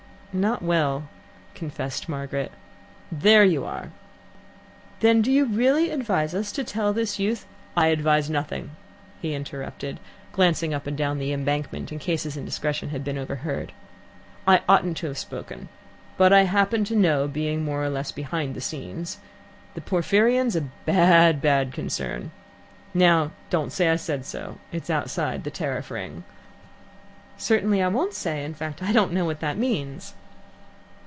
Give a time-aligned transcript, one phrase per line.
[0.33, 1.09] "Not well,"
[1.55, 2.53] confessed Margaret.
[3.11, 3.91] "There you are!"
[5.01, 8.71] "Then do you really advise us to tell this youth" "I advise nothing,"
[9.21, 9.99] he interrupted,
[10.31, 13.73] glancing up and down the Embankment, in case his indiscretion had been overheard.
[14.47, 15.67] "I oughtn't to have spoken
[16.15, 19.17] but I happen to know, being more or less behind the scenes.
[19.73, 22.31] The Porphyrion's a bad, bad concern
[22.93, 24.59] Now, don't say I said so.
[24.71, 26.23] It's outside the Tariff Ring."
[27.37, 28.45] "Certainly I won't say.
[28.45, 30.13] In fact, I don't know what that means."